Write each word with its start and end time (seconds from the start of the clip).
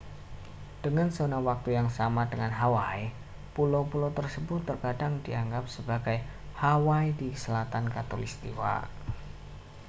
dengan 0.83 1.07
zona 1.17 1.37
waktu 1.49 1.69
yang 1.79 1.85
sama 1.99 2.21
dengan 2.31 2.49
hawaii 2.59 3.05
pulau-pulau 3.55 4.09
tersebut 4.19 4.59
terkadang 4.69 5.13
dianggap 5.25 5.65
sebagai 5.75 6.17
hawaii 6.61 7.11
di 7.21 7.29
selatan 7.43 7.85
khatulistiwa 7.93 8.75